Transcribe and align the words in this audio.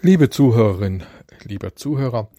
Liebe 0.00 0.30
Zuhörerin, 0.30 1.02
lieber 1.42 1.74
Zuhörer, 1.74 2.30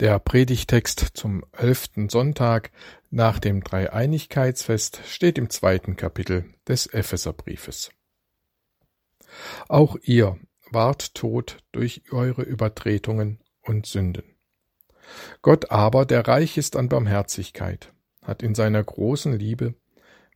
der 0.00 0.18
Predigtext 0.18 0.98
zum 1.14 1.44
elften 1.52 2.08
Sonntag 2.08 2.72
nach 3.10 3.38
dem 3.38 3.62
Dreieinigkeitsfest 3.62 5.00
steht 5.06 5.38
im 5.38 5.48
zweiten 5.48 5.94
Kapitel 5.94 6.44
des 6.66 6.86
Epheserbriefes. 6.86 7.90
Auch 9.68 9.96
ihr 10.02 10.40
wart 10.72 11.14
tot 11.14 11.58
durch 11.70 12.02
eure 12.10 12.42
Übertretungen 12.42 13.38
und 13.62 13.86
Sünden. 13.86 14.34
Gott 15.40 15.70
aber, 15.70 16.06
der 16.06 16.26
reich 16.26 16.56
ist 16.58 16.74
an 16.74 16.88
Barmherzigkeit, 16.88 17.92
hat 18.22 18.42
in 18.42 18.56
seiner 18.56 18.82
großen 18.82 19.38
Liebe, 19.38 19.74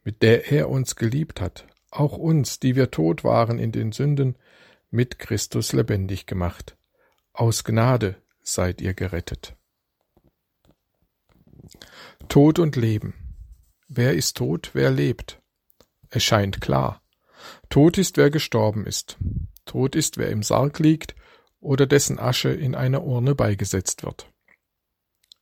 mit 0.05 0.23
der 0.23 0.53
er 0.53 0.69
uns 0.69 0.95
geliebt 0.95 1.41
hat, 1.41 1.67
auch 1.91 2.17
uns, 2.17 2.61
die 2.61 2.77
wir 2.77 2.93
tot 2.93 3.25
waren 3.25 3.59
in 3.59 3.73
den 3.73 3.91
Sünden, 3.91 4.37
mit 4.91 5.19
Christus 5.19 5.73
lebendig 5.73 6.27
gemacht. 6.27 6.77
Aus 7.33 7.65
Gnade 7.65 8.23
seid 8.43 8.81
ihr 8.81 8.95
gerettet. 8.95 9.57
Tod 12.29 12.59
und 12.59 12.77
Leben. 12.77 13.15
Wer 13.89 14.15
ist 14.15 14.37
tot, 14.37 14.71
wer 14.73 14.91
lebt? 14.91 15.41
Es 16.11 16.25
scheint 16.25 16.61
klar. 16.61 17.03
Tot 17.69 17.99
ist, 17.99 18.17
wer 18.17 18.31
gestorben 18.31 18.87
ist. 18.87 19.19
Tot 19.65 19.95
ist, 19.95 20.17
wer 20.17 20.31
im 20.31 20.43
Sarg 20.43 20.79
liegt 20.79 21.15
oder 21.61 21.87
dessen 21.87 22.19
Asche 22.19 22.51
in 22.51 22.75
einer 22.75 23.05
Urne 23.05 23.35
beigesetzt 23.35 24.03
wird. 24.03 24.31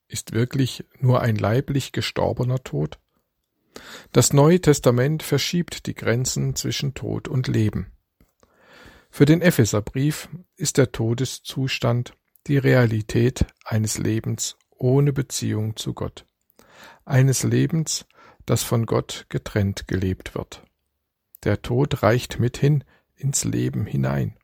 Ist 0.09 0.32
wirklich 0.32 0.84
nur 0.98 1.20
ein 1.20 1.37
leiblich 1.37 1.92
gestorbener 1.92 2.62
Tod? 2.62 2.98
Das 4.12 4.32
Neue 4.32 4.60
Testament 4.60 5.23
verschiebt 5.23 5.87
die 5.87 5.95
Grenzen 5.95 6.54
zwischen 6.54 6.95
Tod 6.95 7.29
und 7.29 7.48
Leben. 7.48 7.92
Für 9.16 9.24
den 9.24 9.40
Epheserbrief 9.40 10.28
ist 10.56 10.76
der 10.76 10.92
Todeszustand 10.92 12.12
die 12.48 12.59
Realität 12.59 13.46
eines 13.64 13.96
Lebens 13.96 14.58
ohne 14.68 15.14
Beziehung 15.14 15.74
zu 15.76 15.95
Gott, 15.95 16.26
eines 17.06 17.42
Lebens, 17.42 18.04
das 18.45 18.62
von 18.62 18.84
Gott 18.84 19.24
getrennt 19.30 19.88
gelebt 19.88 20.34
wird. 20.34 20.64
Der 21.45 21.62
Tod 21.62 22.02
reicht 22.02 22.38
mithin 22.40 22.84
ins 23.14 23.45
Leben 23.45 23.86
hinein. 23.86 24.36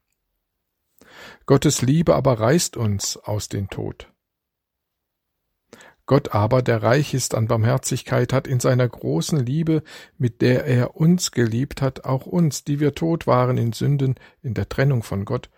Gottes 1.45 1.83
Liebe 1.83 2.15
aber 2.15 2.41
reißt 2.41 2.79
uns 2.79 3.19
aus 3.19 3.51
dem 3.51 3.69
Tod. 3.69 4.11
Gott 6.07 6.35
aber, 6.35 6.63
der 6.63 6.83
reich 6.83 7.15
ist 7.15 7.35
an 7.35 7.47
Barmherzigkeit, 7.47 8.33
hat 8.33 8.49
in 8.49 8.59
seiner 8.59 8.89
großen 8.89 9.39
Liebe, 9.39 9.83
mit 10.19 10.43
der 10.43 10.65
er 10.65 10.97
uns 10.97 11.31
geliebt 11.31 11.81
hat, 11.81 12.05
auch 12.05 12.27
uns, 12.27 12.65
die 12.65 12.81
wir 12.81 12.95
tot 12.95 13.27
waren 13.27 13.57
in 13.57 13.73
Sünden, 13.73 14.17
in 14.43 14.55
der 14.55 14.69
Trennung 14.69 15.05
von 15.05 15.25
Gott, 15.25 15.49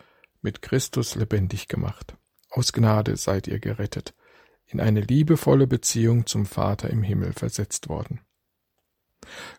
mit 0.42 0.60
Christus 0.60 1.14
lebendig 1.14 1.68
gemacht. 1.68 2.16
Aus 2.50 2.72
Gnade 2.74 3.16
seid 3.16 3.48
ihr 3.48 3.58
gerettet, 3.58 4.14
in 4.66 4.80
eine 4.80 5.00
liebevolle 5.00 5.66
Beziehung 5.66 6.26
zum 6.26 6.44
Vater 6.44 6.90
im 6.90 7.02
Himmel 7.02 7.32
versetzt 7.32 7.88
worden. 7.88 8.20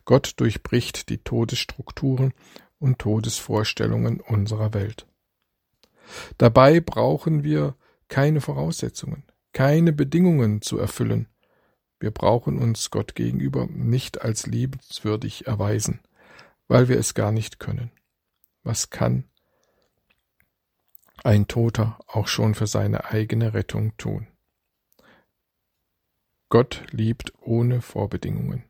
Gott 0.05 0.33
durchbricht 0.37 1.09
die 1.09 1.17
Todesstrukturen 1.17 2.33
und 2.77 2.99
Todesvorstellungen 2.99 4.21
unserer 4.21 4.75
Welt. 4.75 5.07
Dabei 6.37 6.79
brauchen 6.79 7.43
wir 7.43 7.75
keine 8.07 8.39
Voraussetzungen 8.39 9.23
keine 9.55 9.93
Bedingungen 9.93 10.61
zu 10.61 10.77
erfüllen. 10.77 11.29
Wir 11.97 12.11
brauchen 12.11 12.59
uns 12.59 12.91
Gott 12.91 13.15
gegenüber 13.15 13.67
nicht 13.67 14.21
als 14.21 14.45
liebenswürdig 14.45 15.47
erweisen, 15.47 16.01
weil 16.67 16.89
wir 16.89 16.99
es 16.99 17.13
gar 17.13 17.31
nicht 17.31 17.57
können. 17.57 17.89
Was 18.63 18.89
kann 18.89 19.23
ein 21.23 21.47
Toter 21.47 21.97
auch 22.05 22.27
schon 22.27 22.53
für 22.53 22.67
seine 22.67 23.05
eigene 23.05 23.53
Rettung 23.53 23.95
tun? 23.95 24.27
Gott 26.49 26.83
liebt 26.91 27.31
ohne 27.39 27.81
Vorbedingungen. 27.81 28.65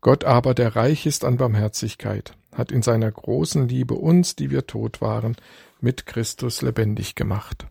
Gott 0.00 0.24
aber, 0.24 0.54
der 0.54 0.76
reich 0.76 1.04
ist 1.04 1.26
an 1.26 1.36
Barmherzigkeit, 1.36 2.38
hat 2.52 2.72
in 2.72 2.80
seiner 2.80 3.12
großen 3.12 3.68
Liebe 3.68 3.94
uns, 3.96 4.34
die 4.34 4.50
wir 4.50 4.66
tot 4.66 5.02
waren, 5.02 5.36
mit 5.78 6.06
Christus 6.06 6.62
lebendig 6.62 7.16
gemacht. 7.16 7.66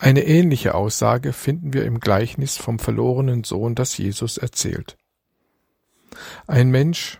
Eine 0.00 0.24
ähnliche 0.24 0.74
Aussage 0.74 1.34
finden 1.34 1.74
wir 1.74 1.84
im 1.84 2.00
Gleichnis 2.00 2.56
vom 2.56 2.78
verlorenen 2.78 3.44
Sohn, 3.44 3.74
das 3.74 3.98
Jesus 3.98 4.38
erzählt. 4.38 4.96
Ein 6.46 6.70
Mensch 6.70 7.18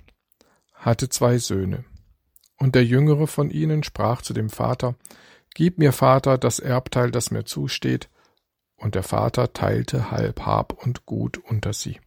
hatte 0.73 1.11
zwei 1.11 1.37
Söhne, 1.37 1.85
und 2.57 2.75
der 2.75 2.87
jüngere 2.87 3.27
von 3.27 3.51
ihnen 3.51 3.83
sprach 3.83 4.23
zu 4.23 4.33
dem 4.33 4.49
Vater, 4.49 4.95
Gib 5.55 5.77
mir, 5.77 5.93
Vater, 5.93 6.39
das 6.39 6.59
Erbteil, 6.59 7.11
das 7.11 7.31
mir 7.31 7.45
zusteht, 7.45 8.09
und 8.77 8.95
der 8.95 9.03
Vater 9.03 9.53
teilte 9.53 10.11
halb 10.11 10.47
Hab 10.47 10.73
und 10.73 11.05
Gut 11.05 11.37
unter 11.37 11.75
sie. 11.75 12.01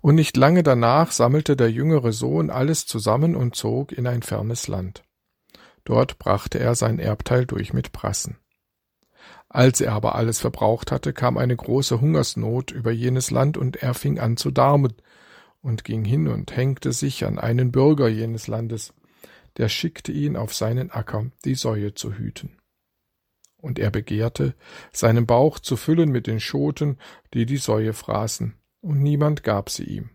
Und 0.00 0.14
nicht 0.14 0.38
lange 0.38 0.62
danach 0.62 1.12
sammelte 1.12 1.56
der 1.56 1.70
jüngere 1.70 2.12
Sohn 2.12 2.48
alles 2.48 2.86
zusammen 2.86 3.36
und 3.36 3.54
zog 3.54 3.92
in 3.92 4.06
ein 4.06 4.22
fernes 4.22 4.66
Land. 4.66 5.04
Dort 5.84 6.18
brachte 6.18 6.58
er 6.58 6.74
sein 6.74 6.98
Erbteil 6.98 7.44
durch 7.44 7.74
mit 7.74 7.92
Prassen. 7.92 8.38
Als 9.54 9.80
er 9.80 9.92
aber 9.92 10.16
alles 10.16 10.40
verbraucht 10.40 10.90
hatte, 10.90 11.12
kam 11.12 11.38
eine 11.38 11.54
große 11.54 12.00
Hungersnot 12.00 12.72
über 12.72 12.90
jenes 12.90 13.30
Land, 13.30 13.56
und 13.56 13.76
er 13.76 13.94
fing 13.94 14.18
an 14.18 14.36
zu 14.36 14.50
darmen 14.50 14.94
und 15.62 15.84
ging 15.84 16.04
hin 16.04 16.26
und 16.26 16.56
hängte 16.56 16.92
sich 16.92 17.24
an 17.24 17.38
einen 17.38 17.70
Bürger 17.70 18.08
jenes 18.08 18.48
Landes, 18.48 18.94
der 19.56 19.68
schickte 19.68 20.10
ihn 20.10 20.36
auf 20.36 20.52
seinen 20.52 20.90
Acker, 20.90 21.26
die 21.44 21.54
Säue 21.54 21.94
zu 21.94 22.14
hüten. 22.14 22.58
Und 23.56 23.78
er 23.78 23.92
begehrte, 23.92 24.56
seinen 24.90 25.24
Bauch 25.24 25.60
zu 25.60 25.76
füllen 25.76 26.10
mit 26.10 26.26
den 26.26 26.40
Schoten, 26.40 26.98
die 27.32 27.46
die 27.46 27.58
Säue 27.58 27.92
fraßen, 27.92 28.54
und 28.80 29.04
niemand 29.04 29.44
gab 29.44 29.70
sie 29.70 29.84
ihm. 29.84 30.10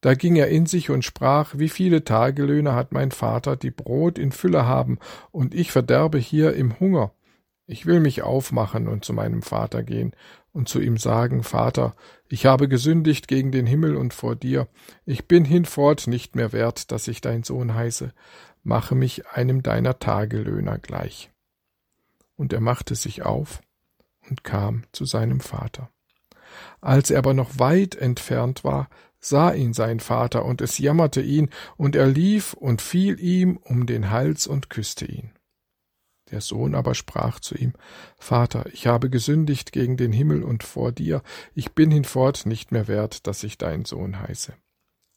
Da 0.00 0.14
ging 0.14 0.34
er 0.34 0.48
in 0.48 0.66
sich 0.66 0.90
und 0.90 1.04
sprach, 1.04 1.54
wie 1.56 1.68
viele 1.68 2.02
Tagelöhne 2.02 2.74
hat 2.74 2.90
mein 2.90 3.12
Vater, 3.12 3.54
die 3.54 3.70
Brot 3.70 4.18
in 4.18 4.32
Fülle 4.32 4.66
haben, 4.66 4.98
und 5.30 5.54
ich 5.54 5.70
verderbe 5.70 6.18
hier 6.18 6.54
im 6.54 6.80
Hunger. 6.80 7.12
Ich 7.66 7.86
will 7.86 8.00
mich 8.00 8.22
aufmachen 8.22 8.88
und 8.88 9.04
zu 9.04 9.12
meinem 9.12 9.42
Vater 9.42 9.82
gehen 9.82 10.14
und 10.52 10.68
zu 10.68 10.80
ihm 10.80 10.98
sagen, 10.98 11.42
Vater, 11.42 11.96
ich 12.28 12.46
habe 12.46 12.68
gesündigt 12.68 13.26
gegen 13.26 13.52
den 13.52 13.66
Himmel 13.66 13.96
und 13.96 14.12
vor 14.12 14.36
dir, 14.36 14.68
ich 15.06 15.26
bin 15.26 15.44
hinfort 15.44 16.06
nicht 16.06 16.36
mehr 16.36 16.52
wert, 16.52 16.92
dass 16.92 17.08
ich 17.08 17.20
dein 17.20 17.42
Sohn 17.42 17.74
heiße, 17.74 18.12
mache 18.62 18.94
mich 18.94 19.28
einem 19.28 19.62
deiner 19.62 19.98
Tagelöhner 19.98 20.78
gleich. 20.78 21.30
Und 22.36 22.52
er 22.52 22.60
machte 22.60 22.94
sich 22.94 23.22
auf 23.22 23.62
und 24.28 24.44
kam 24.44 24.84
zu 24.92 25.06
seinem 25.06 25.40
Vater. 25.40 25.90
Als 26.80 27.10
er 27.10 27.18
aber 27.18 27.34
noch 27.34 27.58
weit 27.58 27.94
entfernt 27.94 28.62
war, 28.62 28.88
sah 29.18 29.52
ihn 29.52 29.72
sein 29.72 30.00
Vater, 30.00 30.44
und 30.44 30.60
es 30.60 30.78
jammerte 30.78 31.22
ihn, 31.22 31.48
und 31.76 31.96
er 31.96 32.06
lief 32.06 32.52
und 32.52 32.82
fiel 32.82 33.18
ihm 33.18 33.56
um 33.56 33.86
den 33.86 34.10
Hals 34.10 34.46
und 34.46 34.68
küsste 34.68 35.06
ihn. 35.06 35.30
Der 36.34 36.40
Sohn 36.40 36.74
aber 36.74 36.96
sprach 36.96 37.38
zu 37.38 37.54
ihm, 37.54 37.74
Vater, 38.18 38.64
ich 38.72 38.88
habe 38.88 39.08
gesündigt 39.08 39.70
gegen 39.70 39.96
den 39.96 40.12
Himmel 40.12 40.42
und 40.42 40.64
vor 40.64 40.90
dir, 40.90 41.22
ich 41.54 41.74
bin 41.74 41.92
hinfort 41.92 42.44
nicht 42.44 42.72
mehr 42.72 42.88
wert, 42.88 43.28
dass 43.28 43.44
ich 43.44 43.56
dein 43.56 43.84
Sohn 43.84 44.20
heiße. 44.20 44.52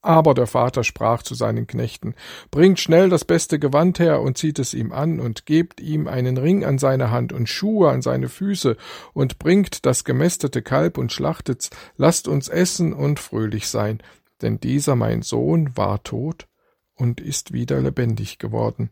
Aber 0.04 0.36
der 0.36 0.46
Vater 0.46 0.84
sprach 0.84 1.24
zu 1.24 1.34
seinen 1.34 1.66
Knechten, 1.66 2.14
Bringt 2.52 2.80
schnell 2.80 3.10
das 3.10 3.26
beste 3.26 3.58
Gewand 3.58 3.98
her 3.98 4.22
und 4.22 4.38
zieht 4.38 4.60
es 4.60 4.76
ihm 4.76 4.92
an 4.92 5.20
und 5.20 5.48
gebt 5.48 5.82
ihm 5.82 6.08
einen 6.08 6.38
Ring 6.38 6.64
an 6.64 6.78
seine 6.78 7.10
Hand 7.10 7.34
und 7.34 7.50
Schuhe 7.50 7.90
an 7.90 8.04
seine 8.04 8.30
Füße 8.30 8.78
und 9.14 9.40
bringt 9.40 9.88
das 9.88 10.04
gemästete 10.04 10.62
Kalb 10.62 11.00
und 11.00 11.12
schlachtet's, 11.12 11.72
lasst 11.96 12.28
uns 12.28 12.48
essen 12.48 12.94
und 12.94 13.20
fröhlich 13.20 13.70
sein, 13.70 14.04
denn 14.44 14.60
dieser 14.60 14.96
mein 14.96 15.24
Sohn 15.24 15.76
war 15.76 16.04
tot 16.04 16.48
und 16.94 17.22
ist 17.22 17.54
wieder 17.54 17.82
lebendig 17.82 18.38
geworden, 18.38 18.92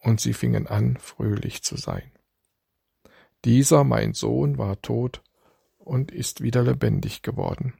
und 0.00 0.20
sie 0.20 0.32
fingen 0.32 0.66
an, 0.66 0.96
fröhlich 0.98 1.62
zu 1.62 1.76
sein. 1.76 2.10
Dieser, 3.44 3.84
mein 3.84 4.12
Sohn, 4.12 4.58
war 4.58 4.80
tot 4.82 5.22
und 5.78 6.10
ist 6.10 6.42
wieder 6.42 6.62
lebendig 6.62 7.22
geworden. 7.22 7.74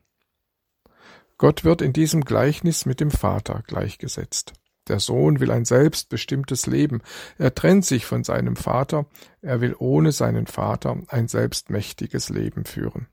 Gott 1.39 1.65
wird 1.65 1.81
in 1.81 1.93
diesem 1.93 2.23
Gleichnis 2.23 2.85
mit 2.87 3.01
dem 3.01 3.11
Vater 3.11 3.63
gleichgesetzt. 3.67 4.53
Der 4.89 5.01
Sohn 5.01 5.41
will 5.41 5.51
ein 5.51 5.65
selbstbestimmtes 5.65 6.67
Leben. 6.67 7.01
Er 7.39 7.55
trennt 7.55 7.85
sich 7.85 8.07
von 8.07 8.25
seinem 8.25 8.57
Vater. 8.57 9.07
Er 9.41 9.61
will 9.61 9.75
ohne 9.79 10.13
seinen 10.13 10.47
Vater 10.47 10.99
ein 11.09 11.29
selbstmächtiges 11.29 12.29
Leben 12.29 12.65
führen. 12.65 13.07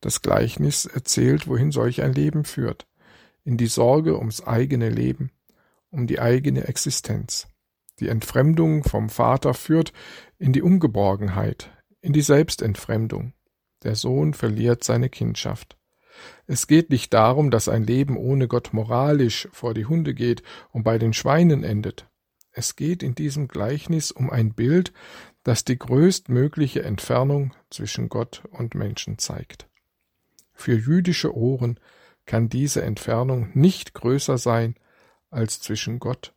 Das 0.00 0.22
Gleichnis 0.22 0.84
erzählt, 0.84 1.48
wohin 1.48 1.72
solch 1.72 2.02
ein 2.02 2.12
Leben 2.12 2.44
führt. 2.44 2.86
In 3.44 3.56
die 3.56 3.66
Sorge 3.66 4.18
ums 4.18 4.42
eigene 4.42 4.88
Leben, 4.88 5.30
um 5.90 6.06
die 6.06 6.20
eigene 6.20 6.68
Existenz. 6.68 7.48
Die 7.98 8.08
Entfremdung 8.08 8.84
vom 8.84 9.08
Vater 9.08 9.54
führt 9.54 9.92
in 10.38 10.52
die 10.52 10.62
Ungeborgenheit, 10.62 11.70
in 12.00 12.12
die 12.12 12.22
Selbstentfremdung. 12.22 13.32
Der 13.84 13.94
Sohn 13.94 14.34
verliert 14.34 14.84
seine 14.84 15.08
Kindschaft. 15.08 15.78
Es 16.46 16.66
geht 16.66 16.90
nicht 16.90 17.12
darum, 17.14 17.50
dass 17.50 17.68
ein 17.68 17.84
Leben 17.84 18.16
ohne 18.16 18.48
Gott 18.48 18.72
moralisch 18.72 19.48
vor 19.52 19.74
die 19.74 19.86
Hunde 19.86 20.14
geht 20.14 20.42
und 20.70 20.82
bei 20.82 20.98
den 20.98 21.12
Schweinen 21.12 21.62
endet. 21.62 22.06
es 22.58 22.74
geht 22.74 23.02
in 23.02 23.14
diesem 23.14 23.48
Gleichnis 23.48 24.10
um 24.10 24.30
ein 24.30 24.54
Bild, 24.54 24.94
das 25.42 25.64
die 25.64 25.78
größtmögliche 25.78 26.82
Entfernung 26.82 27.54
zwischen 27.70 28.08
Gott 28.08 28.42
und 28.50 28.74
Menschen 28.74 29.18
zeigt. 29.18 29.68
Für 30.54 30.74
jüdische 30.74 31.36
Ohren 31.36 31.78
kann 32.24 32.48
diese 32.48 32.82
Entfernung 32.82 33.50
nicht 33.52 33.92
größer 33.92 34.38
sein 34.38 34.74
als 35.30 35.60
zwischen 35.60 35.98
Gott 35.98 36.32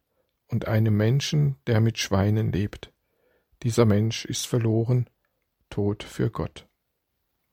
und 0.50 0.68
einem 0.68 0.98
Menschen, 0.98 1.56
der 1.68 1.80
mit 1.80 1.98
Schweinen 1.98 2.52
lebt. 2.52 2.92
Dieser 3.64 3.86
Mensch 3.86 4.26
ist 4.26 4.48
verloren, 4.48 5.10
tot 5.70 6.04
für 6.04 6.30
Gott. 6.30 6.68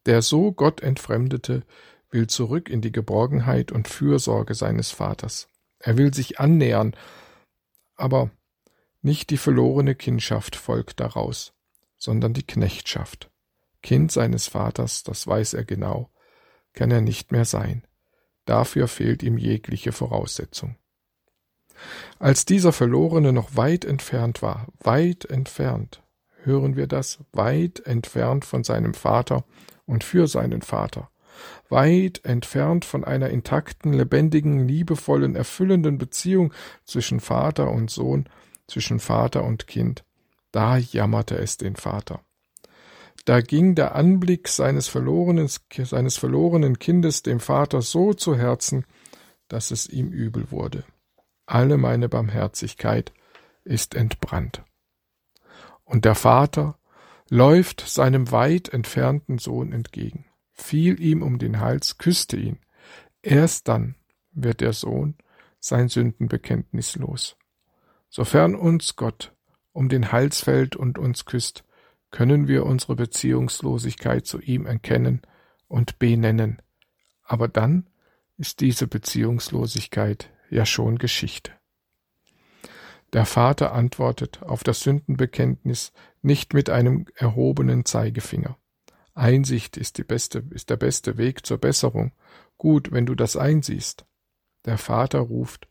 Der 0.05 0.21
so 0.21 0.51
Gott 0.51 0.81
entfremdete, 0.81 1.63
will 2.09 2.27
zurück 2.27 2.69
in 2.69 2.81
die 2.81 2.91
Geborgenheit 2.91 3.71
und 3.71 3.87
Fürsorge 3.87 4.55
seines 4.55 4.91
Vaters. 4.91 5.49
Er 5.79 5.97
will 5.97 6.13
sich 6.13 6.39
annähern, 6.39 6.95
aber 7.95 8.31
nicht 9.01 9.29
die 9.29 9.37
verlorene 9.37 9.95
Kindschaft 9.95 10.55
folgt 10.55 10.99
daraus, 10.99 11.53
sondern 11.97 12.33
die 12.33 12.45
Knechtschaft. 12.45 13.29
Kind 13.81 14.11
seines 14.11 14.47
Vaters, 14.47 15.03
das 15.03 15.27
weiß 15.27 15.53
er 15.53 15.65
genau, 15.65 16.09
kann 16.73 16.91
er 16.91 17.01
nicht 17.01 17.31
mehr 17.31 17.45
sein. 17.45 17.85
Dafür 18.45 18.87
fehlt 18.87 19.23
ihm 19.23 19.37
jegliche 19.37 19.91
Voraussetzung. 19.91 20.77
Als 22.19 22.45
dieser 22.45 22.73
Verlorene 22.73 23.33
noch 23.33 23.55
weit 23.55 23.85
entfernt 23.85 24.41
war, 24.41 24.67
weit 24.79 25.25
entfernt, 25.25 26.01
hören 26.43 26.75
wir 26.75 26.87
das, 26.87 27.19
weit 27.33 27.79
entfernt 27.85 28.45
von 28.45 28.63
seinem 28.63 28.93
Vater 28.93 29.43
und 29.85 30.03
für 30.03 30.27
seinen 30.27 30.61
Vater, 30.61 31.09
weit 31.69 32.21
entfernt 32.25 32.85
von 32.85 33.03
einer 33.03 33.29
intakten, 33.29 33.93
lebendigen, 33.93 34.67
liebevollen, 34.67 35.35
erfüllenden 35.35 35.97
Beziehung 35.97 36.53
zwischen 36.85 37.19
Vater 37.19 37.71
und 37.71 37.89
Sohn, 37.89 38.27
zwischen 38.67 38.99
Vater 38.99 39.43
und 39.43 39.67
Kind, 39.67 40.03
da 40.51 40.77
jammerte 40.77 41.37
es 41.37 41.57
den 41.57 41.75
Vater. 41.75 42.21
Da 43.25 43.41
ging 43.41 43.75
der 43.75 43.95
Anblick 43.95 44.47
seines 44.47 44.87
verlorenen, 44.87 45.49
seines 45.83 46.17
verlorenen 46.17 46.79
Kindes 46.79 47.23
dem 47.23 47.39
Vater 47.39 47.81
so 47.81 48.13
zu 48.13 48.37
Herzen, 48.37 48.85
dass 49.49 49.71
es 49.71 49.89
ihm 49.89 50.09
übel 50.09 50.49
wurde. 50.51 50.83
Alle 51.47 51.77
meine 51.77 52.09
Barmherzigkeit 52.09 53.13
ist 53.63 53.95
entbrannt. 53.95 54.63
Und 55.85 56.03
der 56.03 56.13
Vater 56.13 56.77
läuft 57.29 57.81
seinem 57.81 58.31
weit 58.31 58.69
entfernten 58.69 59.37
Sohn 59.37 59.71
entgegen, 59.71 60.25
fiel 60.51 61.01
ihm 61.01 61.23
um 61.23 61.39
den 61.39 61.61
Hals, 61.61 61.97
küsste 61.97 62.35
ihn. 62.35 62.59
Erst 63.21 63.69
dann 63.69 63.95
wird 64.31 64.59
der 64.59 64.73
Sohn 64.73 65.15
sein 65.59 65.87
Sündenbekenntnis 65.87 66.97
los. 66.97 67.37
Sofern 68.09 68.53
uns 68.53 68.97
Gott 68.97 69.33
um 69.71 69.87
den 69.87 70.11
Hals 70.11 70.41
fällt 70.41 70.75
und 70.75 70.97
uns 70.97 71.23
küsst, 71.25 71.63
können 72.11 72.49
wir 72.49 72.65
unsere 72.65 72.95
Beziehungslosigkeit 72.95 74.25
zu 74.25 74.39
ihm 74.41 74.65
erkennen 74.65 75.21
und 75.67 75.97
benennen. 75.97 76.61
Aber 77.23 77.47
dann 77.47 77.89
ist 78.37 78.59
diese 78.59 78.87
Beziehungslosigkeit 78.87 80.29
ja 80.49 80.65
schon 80.65 80.97
Geschichte. 80.97 81.51
Der 83.13 83.25
Vater 83.25 83.73
antwortet 83.73 84.43
auf 84.43 84.63
das 84.63 84.81
Sündenbekenntnis 84.81 85.93
nicht 86.21 86.53
mit 86.53 86.69
einem 86.69 87.05
erhobenen 87.15 87.85
Zeigefinger. 87.85 88.57
Einsicht 89.13 89.77
ist, 89.77 89.97
die 89.97 90.03
beste, 90.03 90.43
ist 90.51 90.69
der 90.69 90.75
beste 90.77 91.17
Weg 91.17 91.45
zur 91.45 91.57
Besserung. 91.57 92.11
Gut, 92.57 92.91
wenn 92.91 93.05
du 93.05 93.15
das 93.15 93.37
einsiehst. 93.37 94.05
Der 94.65 94.77
Vater 94.77 95.19
ruft, 95.19 95.67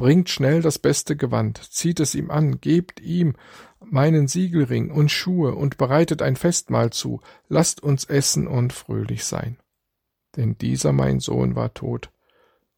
Bringt 0.00 0.30
schnell 0.30 0.62
das 0.62 0.78
beste 0.78 1.14
Gewand, 1.14 1.58
zieht 1.58 2.00
es 2.00 2.14
ihm 2.14 2.30
an, 2.30 2.62
gebt 2.62 3.00
ihm 3.00 3.34
meinen 3.84 4.28
Siegelring 4.28 4.90
und 4.90 5.10
Schuhe 5.10 5.54
und 5.54 5.76
bereitet 5.76 6.22
ein 6.22 6.36
Festmahl 6.36 6.88
zu, 6.88 7.20
lasst 7.50 7.82
uns 7.82 8.06
essen 8.06 8.46
und 8.46 8.72
fröhlich 8.72 9.26
sein. 9.26 9.58
Denn 10.36 10.56
dieser 10.56 10.92
mein 10.92 11.20
Sohn 11.20 11.54
war 11.54 11.74
tot 11.74 12.10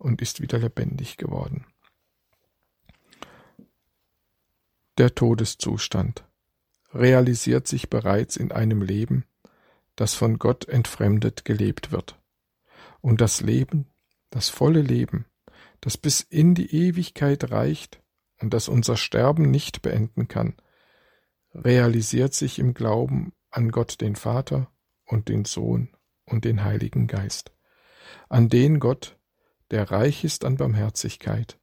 und 0.02 0.20
ist 0.20 0.40
wieder 0.40 0.58
lebendig 0.58 1.16
geworden. 1.16 1.64
Der 4.98 5.14
Todeszustand 5.14 6.24
realisiert 6.92 7.66
sich 7.66 7.88
bereits 7.88 8.36
in 8.36 8.52
einem 8.52 8.82
Leben, 8.82 9.24
das 9.96 10.14
von 10.14 10.38
Gott 10.38 10.68
entfremdet 10.68 11.44
gelebt 11.44 11.92
wird. 11.92 12.20
Und 13.00 13.20
das 13.20 13.40
Leben, 13.40 13.86
das 14.30 14.48
volle 14.48 14.82
Leben, 14.82 15.26
das 15.80 15.96
bis 15.96 16.20
in 16.20 16.54
die 16.54 16.74
Ewigkeit 16.74 17.50
reicht 17.50 18.02
und 18.40 18.52
das 18.52 18.68
unser 18.68 18.96
Sterben 18.96 19.50
nicht 19.50 19.82
beenden 19.82 20.28
kann, 20.28 20.56
realisiert 21.54 22.34
sich 22.34 22.58
im 22.58 22.74
Glauben 22.74 23.32
an 23.50 23.70
Gott 23.70 24.00
den 24.00 24.16
Vater 24.16 24.70
und 25.06 25.28
den 25.28 25.44
Sohn 25.44 25.96
und 26.24 26.44
den 26.44 26.64
Heiligen 26.64 27.06
Geist, 27.06 27.52
an 28.28 28.48
den 28.48 28.80
Gott, 28.80 29.16
der 29.72 29.90
reich 29.90 30.22
ist 30.22 30.44
an 30.44 30.56
Barmherzigkeit 30.56 31.58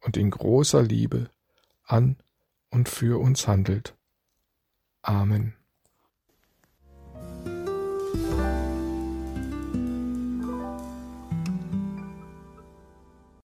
und 0.00 0.16
in 0.16 0.30
großer 0.30 0.82
Liebe 0.82 1.30
an 1.82 2.16
und 2.70 2.88
für 2.88 3.18
uns 3.20 3.48
handelt. 3.48 3.96
Amen. 5.02 5.54